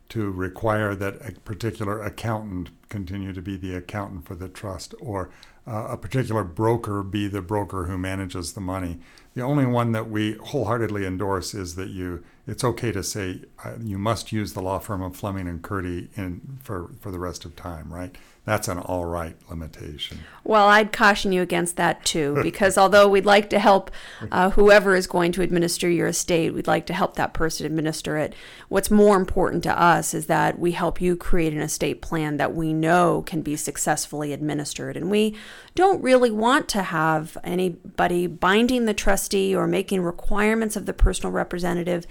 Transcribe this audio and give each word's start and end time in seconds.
to 0.10 0.32
require 0.32 0.96
that 0.96 1.16
a 1.28 1.32
particular 1.42 2.02
accountant 2.02 2.70
continue 2.90 3.34
to 3.34 3.42
be 3.42 3.58
the 3.58 3.76
accountant 3.76 4.26
for 4.26 4.36
the 4.36 4.48
trust 4.48 4.94
or 5.00 5.30
uh, 5.68 5.88
a 5.90 5.98
particular 5.98 6.44
broker 6.44 7.02
be 7.02 7.28
the 7.28 7.42
broker 7.42 7.86
who 7.86 7.98
manages 7.98 8.54
the 8.54 8.62
money. 8.62 9.00
The 9.34 9.42
only 9.42 9.66
one 9.66 9.92
that 9.94 10.10
we 10.10 10.34
wholeheartedly 10.34 11.06
endorse 11.06 11.54
is 11.54 11.76
that 11.76 11.90
you 11.90 12.24
it's 12.48 12.64
okay 12.64 12.92
to 12.92 13.02
say 13.02 13.42
uh, 13.64 13.74
you 13.82 13.98
must 13.98 14.32
use 14.32 14.54
the 14.54 14.62
law 14.62 14.78
firm 14.78 15.02
of 15.02 15.16
Fleming 15.16 15.48
and 15.48 15.62
Curti 15.62 16.10
in 16.16 16.60
for 16.62 16.92
for 17.00 17.12
the 17.12 17.20
rest 17.20 17.46
of 17.46 17.56
time, 17.56 17.92
right? 17.92 18.16
That's 18.46 18.68
an 18.68 18.78
all 18.78 19.06
right 19.06 19.36
limitation. 19.50 20.20
Well, 20.44 20.68
I'd 20.68 20.92
caution 20.92 21.32
you 21.32 21.42
against 21.42 21.78
that 21.78 22.06
too, 22.06 22.40
because 22.44 22.78
although 22.78 23.08
we'd 23.08 23.26
like 23.26 23.50
to 23.50 23.60
help 23.60 23.90
uh, 24.32 24.52
whoever 24.52 24.96
is 24.96 25.08
going 25.08 25.32
to 25.34 25.42
administer 25.42 25.90
your 25.90 26.08
estate, 26.08 26.54
we'd 26.54 26.68
like 26.68 26.86
to 26.86 26.94
help 26.94 27.16
that 27.16 27.34
person 27.34 27.66
administer 27.66 28.18
it. 28.18 28.36
What's 28.70 28.92
more 28.92 29.18
important 29.18 29.64
to 29.64 29.82
us 29.82 30.14
is 30.14 30.28
that 30.28 30.60
we 30.60 30.74
help 30.74 31.02
you 31.02 31.16
create 31.16 31.54
an 31.54 31.62
estate 31.62 32.04
plan 32.04 32.38
that 32.38 32.54
we 32.54 32.72
know 32.72 33.24
can 33.24 33.42
be 33.42 33.56
successfully 33.56 34.32
administered. 34.32 34.96
And 34.96 35.10
we 35.10 35.36
don't 35.74 36.04
really 36.04 36.32
want 36.32 36.70
to 36.70 36.84
have 36.84 37.38
anybody 37.44 38.28
binding 38.28 38.86
the 38.86 38.94
trustee 38.94 39.56
or 39.56 39.66
making 39.66 40.04
requirements 40.04 40.76
of 40.76 40.86
the 40.86 40.94
personal 40.94 41.32
representative 41.32 42.06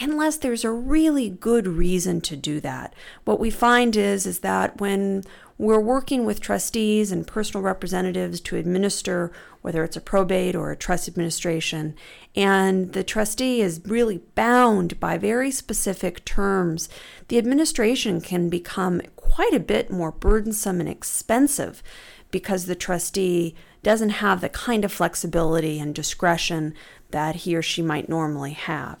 unless 0.00 0.36
there's 0.36 0.64
a 0.64 0.70
really 0.70 1.30
good 1.30 1.66
reason 1.66 2.20
to 2.20 2.36
do 2.36 2.60
that. 2.60 2.94
What 3.24 3.40
we 3.40 3.50
find 3.50 3.96
is 3.96 4.26
is 4.26 4.40
that 4.40 4.80
when 4.80 5.22
we're 5.58 5.80
working 5.80 6.26
with 6.26 6.40
trustees 6.40 7.10
and 7.10 7.26
personal 7.26 7.62
representatives 7.62 8.40
to 8.42 8.56
administer 8.56 9.32
whether 9.62 9.82
it's 9.82 9.96
a 9.96 10.00
probate 10.00 10.54
or 10.54 10.70
a 10.70 10.76
trust 10.76 11.08
administration. 11.08 11.94
And 12.34 12.92
the 12.92 13.02
trustee 13.02 13.62
is 13.62 13.80
really 13.86 14.18
bound 14.34 15.00
by 15.00 15.16
very 15.18 15.50
specific 15.50 16.24
terms. 16.24 16.88
The 17.28 17.38
administration 17.38 18.20
can 18.20 18.48
become 18.48 19.00
quite 19.16 19.54
a 19.54 19.60
bit 19.60 19.90
more 19.90 20.12
burdensome 20.12 20.80
and 20.80 20.88
expensive 20.88 21.82
because 22.30 22.66
the 22.66 22.74
trustee 22.74 23.54
doesn't 23.82 24.10
have 24.10 24.40
the 24.40 24.48
kind 24.48 24.84
of 24.84 24.92
flexibility 24.92 25.78
and 25.78 25.94
discretion 25.94 26.74
that 27.12 27.36
he 27.36 27.56
or 27.56 27.62
she 27.62 27.82
might 27.82 28.08
normally 28.08 28.52
have. 28.52 28.98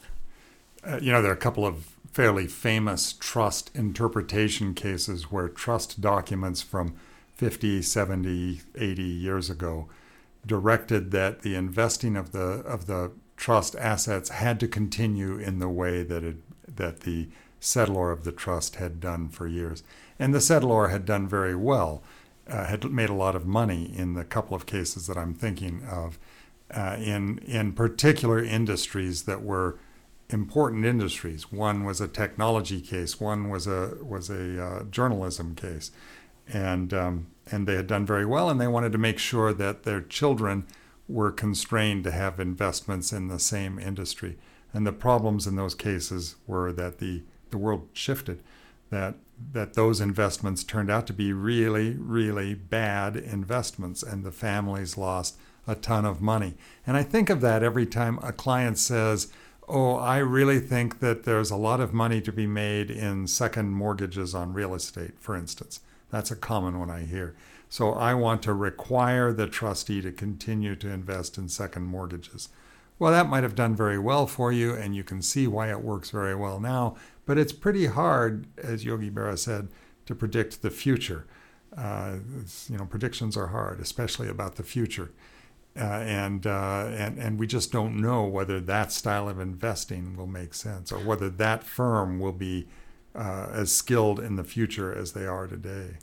Uh, 0.82 0.98
you 1.02 1.12
know, 1.12 1.20
there 1.20 1.30
are 1.30 1.34
a 1.34 1.38
couple 1.38 1.66
of 1.66 1.95
fairly 2.16 2.46
famous 2.46 3.12
trust 3.12 3.70
interpretation 3.74 4.72
cases 4.72 5.30
where 5.30 5.50
trust 5.50 6.00
documents 6.00 6.62
from 6.62 6.96
50, 7.34 7.82
70, 7.82 8.62
80 8.74 9.02
years 9.02 9.50
ago 9.50 9.86
directed 10.46 11.10
that 11.10 11.42
the 11.42 11.54
investing 11.54 12.16
of 12.16 12.32
the 12.32 12.38
of 12.38 12.86
the 12.86 13.12
trust 13.36 13.76
assets 13.76 14.30
had 14.30 14.58
to 14.58 14.66
continue 14.66 15.36
in 15.36 15.58
the 15.58 15.68
way 15.68 16.02
that 16.02 16.24
it 16.24 16.38
that 16.74 17.00
the 17.00 17.28
settlor 17.60 18.10
of 18.10 18.24
the 18.24 18.32
trust 18.32 18.76
had 18.76 18.98
done 18.98 19.28
for 19.28 19.46
years. 19.46 19.82
And 20.18 20.32
the 20.32 20.38
settlor 20.38 20.90
had 20.90 21.04
done 21.04 21.28
very 21.28 21.54
well, 21.54 22.02
uh, 22.48 22.64
had 22.64 22.90
made 22.90 23.10
a 23.10 23.14
lot 23.14 23.36
of 23.36 23.46
money 23.46 23.92
in 23.94 24.14
the 24.14 24.24
couple 24.24 24.56
of 24.56 24.64
cases 24.64 25.06
that 25.06 25.18
I'm 25.18 25.34
thinking 25.34 25.84
of, 25.84 26.18
uh, 26.70 26.96
in 26.98 27.40
in 27.40 27.74
particular 27.74 28.42
industries 28.42 29.24
that 29.24 29.42
were 29.42 29.78
important 30.30 30.84
industries. 30.84 31.52
One 31.52 31.84
was 31.84 32.00
a 32.00 32.08
technology 32.08 32.80
case. 32.80 33.20
One 33.20 33.48
was 33.48 33.66
a 33.66 33.96
was 34.02 34.30
a 34.30 34.64
uh, 34.64 34.82
journalism 34.84 35.54
case, 35.54 35.90
and 36.48 36.92
um, 36.92 37.26
and 37.50 37.66
they 37.66 37.74
had 37.74 37.86
done 37.86 38.06
very 38.06 38.26
well. 38.26 38.50
And 38.50 38.60
they 38.60 38.66
wanted 38.66 38.92
to 38.92 38.98
make 38.98 39.18
sure 39.18 39.52
that 39.52 39.84
their 39.84 40.00
children 40.00 40.66
were 41.08 41.30
constrained 41.30 42.04
to 42.04 42.10
have 42.10 42.40
investments 42.40 43.12
in 43.12 43.28
the 43.28 43.38
same 43.38 43.78
industry. 43.78 44.36
And 44.72 44.86
the 44.86 44.92
problems 44.92 45.46
in 45.46 45.56
those 45.56 45.74
cases 45.74 46.36
were 46.46 46.72
that 46.72 46.98
the 46.98 47.22
the 47.50 47.58
world 47.58 47.88
shifted, 47.92 48.42
that 48.90 49.14
that 49.52 49.74
those 49.74 50.00
investments 50.00 50.64
turned 50.64 50.90
out 50.90 51.06
to 51.06 51.12
be 51.12 51.32
really 51.32 51.90
really 51.92 52.54
bad 52.54 53.16
investments, 53.16 54.02
and 54.02 54.24
the 54.24 54.32
families 54.32 54.98
lost 54.98 55.36
a 55.68 55.74
ton 55.74 56.04
of 56.04 56.20
money. 56.20 56.54
And 56.86 56.96
I 56.96 57.02
think 57.02 57.28
of 57.30 57.40
that 57.40 57.62
every 57.62 57.86
time 57.86 58.18
a 58.22 58.32
client 58.32 58.78
says 58.78 59.32
oh, 59.68 59.96
I 59.96 60.18
really 60.18 60.60
think 60.60 61.00
that 61.00 61.24
there's 61.24 61.50
a 61.50 61.56
lot 61.56 61.80
of 61.80 61.92
money 61.92 62.20
to 62.20 62.32
be 62.32 62.46
made 62.46 62.90
in 62.90 63.26
second 63.26 63.70
mortgages 63.70 64.34
on 64.34 64.52
real 64.52 64.74
estate, 64.74 65.18
for 65.18 65.36
instance. 65.36 65.80
That's 66.10 66.30
a 66.30 66.36
common 66.36 66.78
one 66.78 66.90
I 66.90 67.00
hear. 67.02 67.34
So 67.68 67.92
I 67.92 68.14
want 68.14 68.42
to 68.42 68.54
require 68.54 69.32
the 69.32 69.48
trustee 69.48 70.00
to 70.02 70.12
continue 70.12 70.76
to 70.76 70.88
invest 70.88 71.36
in 71.36 71.48
second 71.48 71.84
mortgages. 71.84 72.48
Well, 72.98 73.12
that 73.12 73.28
might 73.28 73.42
have 73.42 73.54
done 73.54 73.74
very 73.76 73.98
well 73.98 74.26
for 74.26 74.52
you, 74.52 74.74
and 74.74 74.94
you 74.96 75.04
can 75.04 75.20
see 75.20 75.46
why 75.46 75.70
it 75.70 75.82
works 75.82 76.10
very 76.10 76.34
well 76.34 76.60
now, 76.60 76.96
but 77.26 77.36
it's 77.36 77.52
pretty 77.52 77.86
hard, 77.86 78.46
as 78.56 78.84
Yogi 78.84 79.10
Berra 79.10 79.36
said, 79.36 79.68
to 80.06 80.14
predict 80.14 80.62
the 80.62 80.70
future. 80.70 81.26
Uh, 81.76 82.16
you 82.70 82.78
know, 82.78 82.86
predictions 82.86 83.36
are 83.36 83.48
hard, 83.48 83.80
especially 83.80 84.28
about 84.28 84.54
the 84.54 84.62
future. 84.62 85.10
Uh, 85.78 85.82
and, 85.82 86.46
uh, 86.46 86.86
and 86.96 87.18
and 87.18 87.38
we 87.38 87.46
just 87.46 87.70
don't 87.70 88.00
know 88.00 88.24
whether 88.24 88.60
that 88.60 88.90
style 88.92 89.28
of 89.28 89.38
investing 89.38 90.16
will 90.16 90.26
make 90.26 90.54
sense 90.54 90.90
or 90.90 90.98
whether 90.98 91.28
that 91.28 91.62
firm 91.62 92.18
will 92.18 92.32
be 92.32 92.66
uh, 93.14 93.48
as 93.52 93.72
skilled 93.72 94.18
in 94.18 94.36
the 94.36 94.44
future 94.44 94.94
as 94.94 95.12
they 95.12 95.26
are 95.26 95.46
today. 95.46 95.96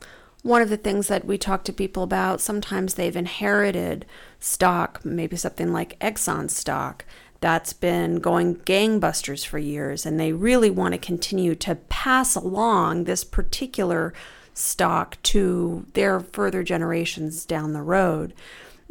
One 0.44 0.62
of 0.62 0.70
the 0.70 0.78
things 0.78 1.08
that 1.08 1.26
we 1.26 1.38
talk 1.38 1.64
to 1.64 1.74
people 1.74 2.04
about, 2.04 2.42
sometimes 2.42 2.96
they've 2.96 3.16
inherited 3.16 4.06
stock, 4.40 5.04
maybe 5.06 5.38
something 5.38 5.72
like 5.72 5.98
Exxon 6.00 6.50
stock, 6.50 7.06
that's 7.40 7.74
been 7.74 8.20
going 8.20 8.58
gangbusters 8.58 9.46
for 9.46 9.58
years, 9.58 10.06
and 10.06 10.20
they 10.20 10.34
really 10.34 10.70
want 10.70 10.94
to 10.94 10.98
continue 10.98 11.56
to 11.56 11.76
pass 11.76 12.36
along 12.36 13.06
this 13.06 13.24
particular 13.24 14.14
stock 14.54 15.18
to 15.24 15.86
their 15.94 16.20
further 16.20 16.62
generations 16.62 17.46
down 17.46 17.74
the 17.74 17.82
road 17.82 18.34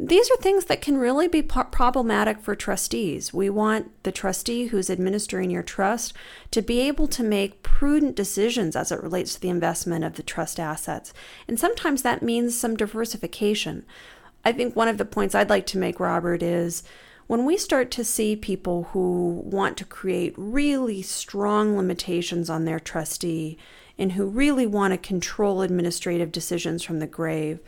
these 0.09 0.29
are 0.31 0.37
things 0.37 0.65
that 0.65 0.81
can 0.81 0.97
really 0.97 1.27
be 1.27 1.41
problematic 1.41 2.41
for 2.41 2.55
trustees. 2.55 3.33
We 3.33 3.49
want 3.49 3.91
the 4.03 4.11
trustee 4.11 4.67
who's 4.67 4.89
administering 4.89 5.49
your 5.49 5.63
trust 5.63 6.13
to 6.51 6.61
be 6.61 6.81
able 6.81 7.07
to 7.07 7.23
make 7.23 7.63
prudent 7.63 8.15
decisions 8.15 8.75
as 8.75 8.91
it 8.91 9.01
relates 9.01 9.35
to 9.35 9.41
the 9.41 9.49
investment 9.49 10.03
of 10.03 10.15
the 10.15 10.23
trust 10.23 10.59
assets. 10.59 11.13
And 11.47 11.59
sometimes 11.59 12.01
that 12.01 12.21
means 12.21 12.57
some 12.57 12.75
diversification. 12.75 13.85
I 14.43 14.51
think 14.51 14.75
one 14.75 14.89
of 14.89 14.97
the 14.97 15.05
points 15.05 15.35
I'd 15.35 15.49
like 15.49 15.65
to 15.67 15.77
make, 15.77 15.99
Robert, 15.99 16.43
is 16.43 16.83
when 17.27 17.45
we 17.45 17.55
start 17.55 17.89
to 17.91 18.03
see 18.03 18.35
people 18.35 18.89
who 18.91 19.41
want 19.45 19.77
to 19.77 19.85
create 19.85 20.33
really 20.37 21.01
strong 21.01 21.77
limitations 21.77 22.49
on 22.49 22.65
their 22.65 22.79
trustee 22.79 23.57
and 23.97 24.13
who 24.13 24.25
really 24.25 24.67
want 24.67 24.91
to 24.91 24.97
control 24.97 25.61
administrative 25.61 26.31
decisions 26.31 26.83
from 26.83 26.99
the 26.99 27.07
grave, 27.07 27.59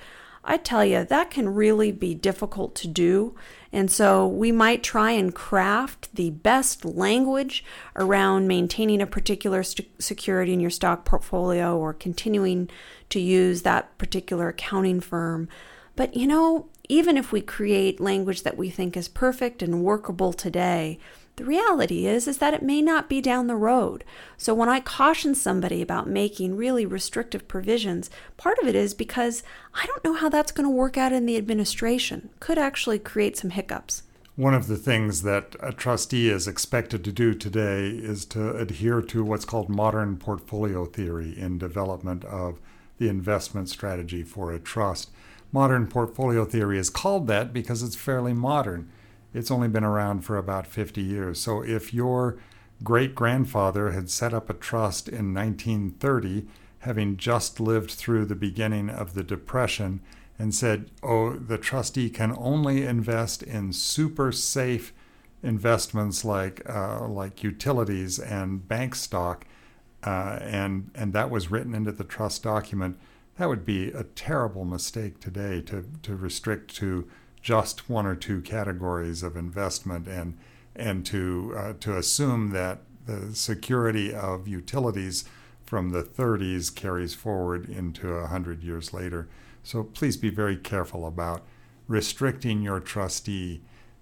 I 0.46 0.58
tell 0.58 0.86
you, 0.86 1.04
that 1.04 1.32
can 1.32 1.50
really 1.50 1.92
be 1.92 2.14
difficult 2.14 2.76
to 2.76 2.88
do. 2.88 3.36
And 3.72 3.92
so 3.92 4.28
we 4.28 4.52
might 4.52 4.84
try 4.84 5.12
and 5.12 5.34
craft 5.34 6.16
the 6.16 6.30
best 6.30 6.86
language 6.86 7.66
around 7.96 8.48
maintaining 8.48 9.02
a 9.02 9.08
particular 9.08 9.64
st- 9.64 9.90
security 10.02 10.54
in 10.54 10.60
your 10.60 10.70
stock 10.70 11.04
portfolio 11.04 11.78
or 11.78 11.94
continuing 11.94 12.70
to 13.10 13.20
use 13.20 13.64
that 13.64 13.98
particular 13.98 14.50
accounting 14.50 15.02
firm. 15.02 15.50
But 15.96 16.16
you 16.16 16.28
know, 16.28 16.68
even 16.88 17.18
if 17.18 17.32
we 17.32 17.42
create 17.42 18.00
language 18.00 18.44
that 18.44 18.58
we 18.58 18.70
think 18.70 18.96
is 18.96 19.08
perfect 19.08 19.64
and 19.64 19.84
workable 19.84 20.32
today, 20.32 21.00
the 21.38 21.46
reality 21.46 22.08
is 22.08 22.28
is 22.28 22.38
that 22.38 22.54
it 22.54 22.64
may 22.64 22.82
not 22.82 23.10
be 23.10 23.22
down 23.22 23.48
the 23.48 23.56
road. 23.56 24.04
So 24.38 24.54
when 24.54 24.70
I 24.70 24.80
caution 24.80 25.36
somebody 25.36 25.82
about 25.82 26.08
making 26.08 26.56
really 26.56 26.86
restrictive 26.86 27.48
provisions, 27.48 28.10
part 28.38 28.58
of 28.60 28.68
it 28.68 28.76
is 28.76 28.94
because 28.94 29.44
I 29.74 29.86
don't 29.86 30.04
know 30.04 30.14
how 30.14 30.30
that's 30.30 30.52
going 30.52 30.66
to 30.66 30.76
work 30.76 30.98
out 30.98 31.12
in 31.12 31.26
the 31.26 31.38
administration. 31.38 32.30
Could 32.40 32.58
actually 32.58 33.00
create 33.00 33.38
some 33.38 33.50
hiccups. 33.50 34.04
One 34.38 34.54
of 34.54 34.68
the 34.68 34.78
things 34.78 35.22
that 35.22 35.56
a 35.62 35.72
trustee 35.72 36.30
is 36.30 36.48
expected 36.48 37.06
to 37.06 37.12
do 37.12 37.34
today 37.34 37.88
is 37.88 38.26
to 38.28 38.56
adhere 38.58 39.02
to 39.02 39.24
what's 39.24 39.46
called 39.46 39.70
modern 39.70 40.18
portfolio 40.18 40.86
theory 40.86 41.38
in 41.38 41.58
development 41.58 42.26
of 42.26 42.60
the 42.98 43.08
investment 43.08 43.70
strategy 43.70 44.24
for 44.24 44.52
a 44.52 44.60
trust. 44.60 45.10
Modern 45.52 45.88
portfolio 45.88 46.44
theory 46.44 46.78
is 46.78 46.90
called 46.90 47.28
that 47.28 47.54
because 47.54 47.82
it's 47.82 47.96
fairly 47.96 48.34
modern 48.34 48.90
it's 49.36 49.52
only 49.52 49.68
been 49.68 49.84
around 49.84 50.22
for 50.22 50.38
about 50.38 50.66
50 50.66 51.02
years. 51.02 51.40
So 51.40 51.62
if 51.62 51.94
your 51.94 52.38
great 52.84 53.14
grandfather 53.14 53.92
had 53.92 54.10
set 54.10 54.34
up 54.34 54.50
a 54.50 54.54
trust 54.54 55.10
in 55.10 55.34
1930, 55.34 56.48
having 56.80 57.18
just 57.18 57.60
lived 57.60 57.92
through 57.92 58.26
the 58.26 58.36
beginning 58.36 58.90
of 58.90 59.14
the 59.14 59.24
Depression, 59.24 60.00
and 60.38 60.54
said, 60.54 60.90
oh, 61.02 61.34
the 61.34 61.58
trustee 61.58 62.10
can 62.10 62.36
only 62.38 62.84
invest 62.84 63.42
in 63.44 63.72
super 63.72 64.32
safe 64.32 64.94
investments 65.44 66.26
like, 66.26 66.62
uh, 66.70 67.08
like 67.08 67.44
utilities 67.44 68.20
and 68.20 68.68
bank 68.68 68.96
stock, 68.96 69.46
uh, 70.04 70.40
and, 70.42 70.92
and 70.94 71.14
that 71.14 71.30
was 71.30 71.52
written 71.52 71.74
into 71.74 71.92
the 71.92 72.04
trust 72.04 72.44
document, 72.44 72.98
that 73.38 73.48
would 73.48 73.66
be 73.66 73.92
a 73.92 74.04
terrible 74.04 74.66
mistake 74.66 75.20
today 75.20 75.62
to, 75.62 75.86
to 76.04 76.16
restrict 76.16 76.76
to 76.76 77.08
just 77.46 77.88
one 77.88 78.08
or 78.08 78.16
two 78.16 78.42
categories 78.42 79.22
of 79.22 79.38
investment 79.38 80.08
and 80.08 80.36
and 80.76 81.06
to 81.06 81.54
uh, 81.56 81.74
to 81.80 81.96
assume 81.96 82.50
that 82.50 82.80
the 83.06 83.36
security 83.36 84.12
of 84.12 84.48
utilities 84.48 85.26
from 85.64 85.92
the 85.92 86.02
30s 86.02 86.74
carries 86.74 87.14
forward 87.14 87.70
into 87.70 88.10
a 88.10 88.26
hundred 88.26 88.64
years 88.64 88.94
later. 88.94 89.28
So 89.62 89.84
please 89.84 90.18
be 90.18 90.32
very 90.32 90.58
careful 90.58 91.06
about 91.06 91.44
restricting 91.88 92.64
your 92.64 92.80
trustee. 92.80 93.62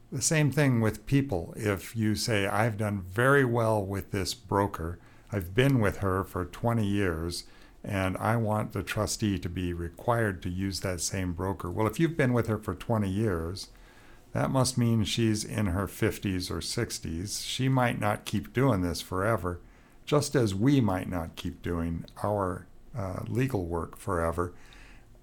The 0.10 0.22
same 0.22 0.50
thing 0.50 0.80
with 0.80 1.06
people. 1.06 1.54
If 1.58 1.98
you 1.98 2.16
say, 2.16 2.48
I've 2.48 2.78
done 2.78 3.04
very 3.12 3.44
well 3.44 3.84
with 3.84 4.12
this 4.12 4.34
broker, 4.34 5.00
I've 5.34 5.54
been 5.54 5.82
with 5.82 5.98
her 5.98 6.24
for 6.24 6.46
20 6.46 6.86
years, 6.86 7.44
and 7.84 8.16
I 8.18 8.38
want 8.38 8.72
the 8.72 8.84
trustee 8.84 9.38
to 9.40 9.50
be 9.50 9.74
required 9.74 10.42
to 10.44 10.50
use 10.50 10.80
that 10.80 11.02
same 11.02 11.34
broker. 11.34 11.70
Well, 11.70 11.88
if 11.88 12.00
you've 12.00 12.16
been 12.16 12.34
with 12.34 12.48
her 12.48 12.58
for 12.58 12.74
20 12.74 13.10
years, 13.10 13.68
that 14.32 14.50
must 14.50 14.78
mean 14.78 15.04
she's 15.04 15.44
in 15.44 15.68
her 15.68 15.86
50s 15.86 16.50
or 16.50 16.60
60s. 16.60 17.46
She 17.46 17.68
might 17.68 18.00
not 18.00 18.26
keep 18.26 18.54
doing 18.54 18.82
this 18.82 19.02
forever, 19.02 19.60
just 20.06 20.36
as 20.36 20.56
we 20.56 20.80
might 20.80 21.10
not 21.10 21.36
keep 21.36 21.62
doing 21.62 22.06
our 22.24 22.68
uh, 22.98 23.22
legal 23.28 23.66
work 23.66 23.98
forever. 23.98 24.54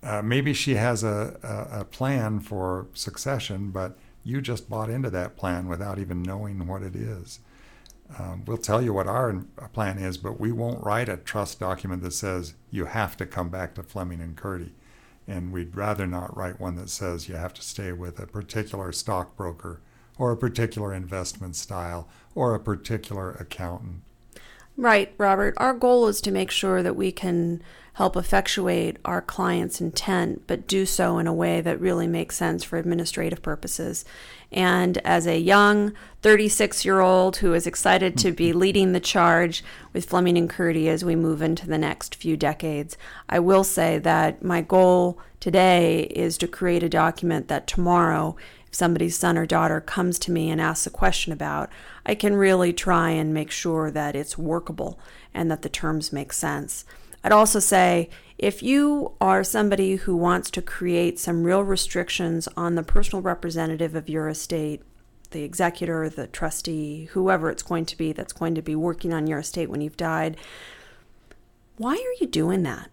Uh, 0.03 0.23
maybe 0.23 0.53
she 0.53 0.75
has 0.75 1.03
a, 1.03 1.39
a, 1.43 1.81
a 1.81 1.85
plan 1.85 2.41
for 2.41 2.87
succession, 2.95 3.71
but 3.71 3.99
you 4.23 4.41
just 4.41 4.69
bought 4.69 4.91
into 4.91 5.11
that 5.11 5.37
plan 5.37 5.67
without 5.67 5.99
even 5.99 6.23
knowing 6.23 6.67
what 6.67 6.83
it 6.83 6.95
is. 6.95 7.41
Um, 8.19 8.45
we'll 8.47 8.59
tell 8.59 8.83
you 8.83 8.93
what 8.93 9.07
our 9.07 9.45
plan 9.73 9.99
is, 9.99 10.17
but 10.17 10.41
we 10.41 10.53
won't 10.53 10.85
write 10.85 11.09
a 11.09 11.17
trust 11.17 11.61
document 11.61 12.03
that 12.03 12.13
says 12.13 12.55
you 12.71 12.87
have 12.87 13.17
to 13.19 13.27
come 13.27 13.51
back 13.51 13.75
to 13.75 13.83
Fleming 13.83 14.21
and 14.21 14.37
Curti. 14.37 14.73
And 15.29 15.53
we'd 15.53 15.77
rather 15.77 16.07
not 16.07 16.37
write 16.37 16.61
one 16.61 16.75
that 16.77 16.91
says 16.91 17.29
you 17.29 17.37
have 17.37 17.55
to 17.55 17.63
stay 17.63 17.93
with 17.93 18.19
a 18.19 18.27
particular 18.27 18.91
stockbroker 18.91 19.81
or 20.19 20.33
a 20.33 20.37
particular 20.37 20.93
investment 20.93 21.55
style 21.55 22.09
or 22.35 22.55
a 22.55 22.61
particular 22.61 23.31
accountant. 23.33 24.03
Right, 24.77 25.13
Robert. 25.19 25.55
Our 25.57 25.75
goal 25.75 26.07
is 26.09 26.21
to 26.23 26.31
make 26.31 26.51
sure 26.51 26.83
that 26.83 26.97
we 26.97 27.13
can 27.13 27.63
help 27.95 28.17
effectuate 28.17 28.97
our 29.05 29.21
client's 29.21 29.81
intent, 29.81 30.45
but 30.47 30.67
do 30.67 30.87
so 30.87 31.19
in 31.19 31.27
a 31.27 31.35
way 31.35 31.61
that 31.61 31.81
really 31.81 32.07
makes 32.07 32.37
sense 32.37 32.65
for 32.65 32.79
administrative 32.79 33.43
purposes. 33.43 34.05
And 34.53 34.99
as 34.99 35.27
a 35.27 35.39
young 35.39 35.93
36 36.23 36.85
year 36.85 37.01
old 37.01 37.37
who 37.37 37.55
is 37.55 37.67
excited 37.67 38.19
to 38.19 38.33
be 38.33 38.53
leading 38.53 38.93
the 38.93 39.01
charge 39.01 39.65
with 39.93 40.07
Fleming 40.07 40.37
and 40.37 40.51
Curti 40.51 40.89
as 40.89 41.05
we 41.05 41.15
move 41.15 41.41
into 41.41 41.67
the 41.67 41.79
next 41.79 42.15
few 42.15 42.37
decades, 42.37 42.97
I 43.29 43.39
will 43.39 43.65
say 43.65 43.99
that 43.99 44.43
my 44.43 44.61
goal 44.61 45.19
today 45.39 46.03
is 46.15 46.37
to 46.39 46.49
create 46.49 46.83
a 46.83 46.89
document 46.89 47.49
that 47.49 47.67
tomorrow, 47.67 48.37
if 48.67 48.75
somebody's 48.75 49.17
son 49.17 49.39
or 49.39 49.47
daughter 49.47 49.81
comes 49.81 50.19
to 50.21 50.33
me 50.33 50.51
and 50.51 50.61
asks 50.61 50.87
a 50.87 50.91
question 50.91 51.33
about, 51.33 51.71
I 52.05 52.15
can 52.15 52.35
really 52.35 52.73
try 52.73 53.11
and 53.11 53.33
make 53.33 53.51
sure 53.51 53.91
that 53.91 54.17
it's 54.17 54.37
workable 54.37 54.99
and 55.33 55.51
that 55.51 55.63
the 55.63 55.69
terms 55.69 56.13
make 56.13 56.33
sense. 56.33 56.85
I'd 57.23 57.33
also 57.33 57.59
say 57.59 58.09
if 58.39 58.63
you 58.63 59.13
are 59.21 59.45
somebody 59.45 59.97
who 59.97 60.17
wants 60.17 60.51
to 60.53 60.63
create 60.63 61.19
some 61.19 61.45
real 61.45 61.63
restrictions 61.63 62.49
on 62.57 62.75
the 62.75 62.83
personal 62.83 63.23
representative 63.23 63.95
of 63.95 64.09
your 64.09 64.29
estate, 64.29 64.83
the 65.31 65.43
executor, 65.43 66.09
the 66.09 66.27
trustee, 66.27 67.05
whoever 67.13 67.51
it's 67.51 67.63
going 67.63 67.85
to 67.87 67.97
be 67.97 68.13
that's 68.13 68.33
going 68.33 68.55
to 68.55 68.63
be 68.63 68.75
working 68.75 69.13
on 69.13 69.27
your 69.27 69.41
estate 69.41 69.69
when 69.69 69.81
you've 69.81 69.97
died, 69.97 70.37
why 71.77 71.93
are 71.93 72.17
you 72.21 72.27
doing 72.27 72.63
that? 72.63 72.91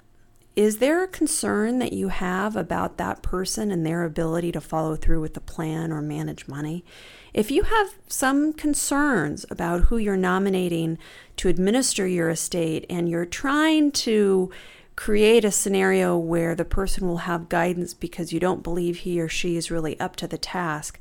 Is 0.57 0.79
there 0.79 1.03
a 1.03 1.07
concern 1.07 1.77
that 1.77 1.93
you 1.93 2.07
have 2.07 2.55
about 2.55 2.97
that 2.97 3.21
person 3.21 3.69
and 3.69 3.85
their 3.85 4.03
ability 4.03 4.51
to 4.53 4.59
follow 4.59 4.95
through 4.95 5.21
with 5.21 5.35
the 5.35 5.39
plan 5.39 5.91
or 5.91 6.01
manage 6.01 6.47
money? 6.47 6.83
If 7.31 7.51
you 7.51 7.61
have 7.61 7.93
some 8.07 8.53
concerns 8.53 9.45
about 9.51 9.81
who 9.81 9.97
you're 9.97 10.17
nominating 10.17 10.97
to 11.35 11.47
administer 11.47 12.07
your 12.07 12.31
estate 12.31 12.87
and 12.89 13.07
you're 13.07 13.23
trying 13.23 13.91
to 13.91 14.49
create 14.95 15.45
a 15.45 15.51
scenario 15.51 16.17
where 16.17 16.55
the 16.55 16.65
person 16.65 17.07
will 17.07 17.17
have 17.17 17.49
guidance 17.49 17.93
because 17.93 18.33
you 18.33 18.39
don't 18.39 18.63
believe 18.63 18.97
he 18.97 19.21
or 19.21 19.29
she 19.29 19.57
is 19.57 19.69
really 19.69 19.99
up 19.99 20.15
to 20.15 20.27
the 20.27 20.39
task, 20.39 20.99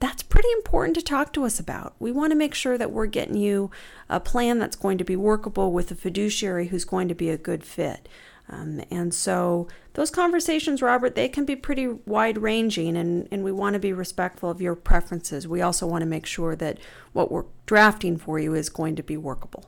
that's 0.00 0.22
pretty 0.22 0.50
important 0.52 0.94
to 0.96 1.02
talk 1.02 1.34
to 1.34 1.44
us 1.44 1.60
about. 1.60 1.94
We 1.98 2.12
want 2.12 2.30
to 2.30 2.36
make 2.36 2.54
sure 2.54 2.78
that 2.78 2.92
we're 2.92 3.04
getting 3.04 3.36
you 3.36 3.70
a 4.08 4.20
plan 4.20 4.58
that's 4.58 4.76
going 4.76 4.96
to 4.96 5.04
be 5.04 5.16
workable 5.16 5.70
with 5.70 5.90
a 5.90 5.94
fiduciary 5.94 6.68
who's 6.68 6.86
going 6.86 7.08
to 7.08 7.14
be 7.14 7.28
a 7.28 7.36
good 7.36 7.62
fit. 7.62 8.08
Um, 8.48 8.82
and 8.90 9.12
so 9.12 9.66
those 9.94 10.10
conversations, 10.10 10.80
Robert, 10.80 11.14
they 11.14 11.28
can 11.28 11.44
be 11.44 11.56
pretty 11.56 11.88
wide 11.88 12.38
ranging, 12.38 12.96
and, 12.96 13.26
and 13.30 13.42
we 13.42 13.52
want 13.52 13.74
to 13.74 13.80
be 13.80 13.92
respectful 13.92 14.50
of 14.50 14.60
your 14.60 14.74
preferences. 14.74 15.48
We 15.48 15.62
also 15.62 15.86
want 15.86 16.02
to 16.02 16.06
make 16.06 16.26
sure 16.26 16.54
that 16.56 16.78
what 17.12 17.30
we're 17.32 17.46
drafting 17.66 18.16
for 18.16 18.38
you 18.38 18.54
is 18.54 18.68
going 18.68 18.96
to 18.96 19.02
be 19.02 19.16
workable. 19.16 19.66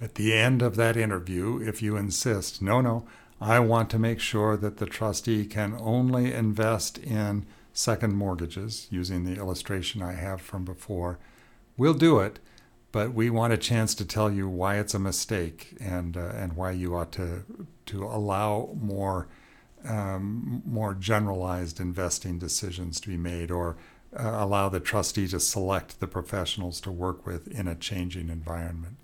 At 0.00 0.14
the 0.14 0.32
end 0.32 0.62
of 0.62 0.76
that 0.76 0.96
interview, 0.96 1.60
if 1.60 1.82
you 1.82 1.96
insist, 1.96 2.62
no, 2.62 2.80
no, 2.80 3.06
I 3.40 3.60
want 3.60 3.90
to 3.90 3.98
make 3.98 4.20
sure 4.20 4.56
that 4.56 4.78
the 4.78 4.86
trustee 4.86 5.44
can 5.44 5.76
only 5.78 6.32
invest 6.32 6.98
in 6.98 7.46
second 7.72 8.14
mortgages, 8.14 8.86
using 8.90 9.24
the 9.24 9.36
illustration 9.36 10.00
I 10.00 10.12
have 10.12 10.40
from 10.40 10.64
before, 10.64 11.18
we'll 11.76 11.94
do 11.94 12.20
it 12.20 12.38
but 12.94 13.12
we 13.12 13.28
want 13.28 13.52
a 13.52 13.56
chance 13.56 13.92
to 13.92 14.04
tell 14.04 14.30
you 14.30 14.48
why 14.48 14.76
it's 14.76 14.94
a 14.94 15.00
mistake 15.00 15.76
and 15.80 16.16
uh, 16.16 16.30
and 16.36 16.52
why 16.52 16.70
you 16.70 16.94
ought 16.94 17.10
to 17.10 17.42
to 17.86 18.04
allow 18.04 18.74
more 18.80 19.28
um, 19.84 20.62
more 20.64 20.94
generalized 20.94 21.78
investing 21.78 22.38
decisions 22.38 23.00
to 23.00 23.08
be 23.08 23.18
made 23.18 23.50
or 23.50 23.76
uh, 24.18 24.36
allow 24.38 24.68
the 24.68 24.80
trustee 24.80 25.28
to 25.28 25.38
select 25.38 26.00
the 26.00 26.06
professionals 26.06 26.80
to 26.80 26.90
work 26.90 27.26
with 27.26 27.48
in 27.48 27.68
a 27.68 27.74
changing 27.74 28.30
environment. 28.30 28.96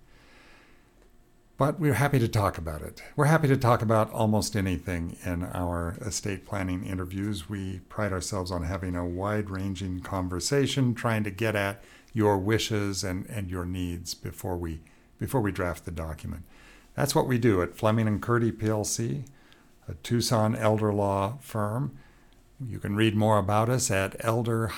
But 1.59 1.79
we're 1.79 1.93
happy 1.93 2.19
to 2.19 2.29
talk 2.29 2.57
about 2.57 2.81
it. 2.81 3.03
We're 3.17 3.27
happy 3.27 3.49
to 3.49 3.57
talk 3.57 3.83
about 3.83 4.11
almost 4.13 4.57
anything 4.57 5.19
in 5.27 5.45
our 5.45 5.99
estate 6.01 6.47
planning 6.47 6.87
interviews. 6.87 7.51
We 7.51 7.81
pride 7.91 8.15
ourselves 8.15 8.51
on 8.51 8.63
having 8.63 8.97
a 8.97 9.05
wide 9.05 9.51
ranging 9.51 10.01
conversation, 10.01 10.95
trying 10.95 11.23
to 11.25 11.31
get 11.31 11.55
at 11.55 11.85
your 12.15 12.39
wishes 12.39 13.05
and, 13.05 13.27
and 13.27 13.51
your 13.51 13.67
needs 13.67 14.15
before 14.15 14.57
we 14.57 14.81
before 15.19 15.43
we 15.43 15.53
draft 15.53 15.85
the 15.85 15.91
document. 15.91 16.45
That's 16.95 17.15
what 17.15 17.27
we 17.27 17.39
do 17.39 17.63
at 17.63 17.77
Fleming 17.77 18.07
and 18.07 18.21
Curti 18.23 18.53
PLC, 18.53 19.27
a 19.89 19.95
Tucson 19.95 20.55
elder 20.57 20.93
law 20.93 21.39
firm. 21.41 21.97
You 22.65 22.79
can 22.79 22.95
read 22.95 23.17
more 23.17 23.39
about 23.39 23.71
us 23.71 23.91
at 23.91 24.17
elder-law.com. 24.25 24.69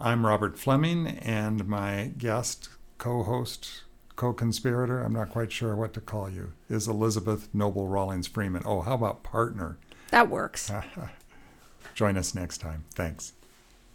I'm 0.00 0.26
Robert 0.26 0.58
Fleming, 0.58 1.06
and 1.06 1.66
my 1.66 2.12
guest, 2.18 2.68
co-host, 2.98 3.84
co-conspirator, 4.14 5.00
I'm 5.02 5.14
not 5.14 5.30
quite 5.30 5.50
sure 5.50 5.74
what 5.74 5.94
to 5.94 6.00
call 6.00 6.28
you, 6.28 6.52
is 6.68 6.86
Elizabeth 6.86 7.48
Noble 7.54 7.88
Rawlings 7.88 8.26
Freeman. 8.26 8.62
Oh, 8.66 8.82
how 8.82 8.94
about 8.94 9.22
partner? 9.22 9.78
That 10.10 10.28
works. 10.28 10.70
Join 11.94 12.16
us 12.16 12.34
next 12.34 12.58
time. 12.58 12.84
Thanks. 12.94 13.32